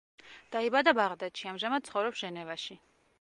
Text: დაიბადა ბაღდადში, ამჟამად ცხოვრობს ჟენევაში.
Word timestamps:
დაიბადა 0.53 0.93
ბაღდადში, 0.99 1.47
ამჟამად 1.53 1.85
ცხოვრობს 1.91 2.23
ჟენევაში. 2.25 2.79